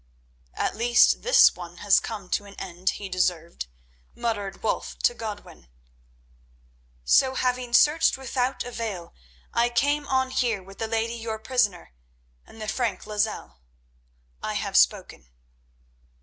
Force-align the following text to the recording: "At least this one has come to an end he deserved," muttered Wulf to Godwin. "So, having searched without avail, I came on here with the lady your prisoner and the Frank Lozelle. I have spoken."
"At 0.55 0.75
least 0.75 1.21
this 1.21 1.55
one 1.55 1.77
has 1.77 1.99
come 1.99 2.27
to 2.31 2.45
an 2.45 2.55
end 2.55 2.89
he 2.97 3.07
deserved," 3.07 3.67
muttered 4.15 4.63
Wulf 4.63 4.97
to 4.97 5.13
Godwin. 5.13 5.67
"So, 7.05 7.35
having 7.35 7.71
searched 7.71 8.17
without 8.17 8.63
avail, 8.63 9.13
I 9.53 9.69
came 9.69 10.07
on 10.07 10.31
here 10.31 10.63
with 10.63 10.79
the 10.79 10.87
lady 10.87 11.13
your 11.13 11.37
prisoner 11.37 11.93
and 12.47 12.59
the 12.59 12.67
Frank 12.67 13.05
Lozelle. 13.05 13.61
I 14.41 14.55
have 14.55 14.75
spoken." 14.75 15.27